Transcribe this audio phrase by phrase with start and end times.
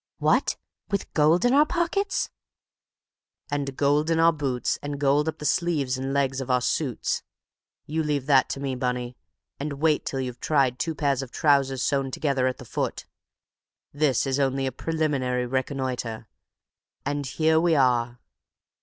[0.17, 0.57] "What!
[0.89, 2.31] With gold in our pockets—"
[3.51, 7.21] "And gold in our boots, and gold up the sleeves and legs of our suits!
[7.85, 9.15] You leave that to me, Bunny,
[9.59, 13.05] and wait till you've tried two pairs of trousers sewn together at the foot!
[13.93, 16.27] This is only a preliminary reconnoitre.
[17.05, 18.19] And here we are."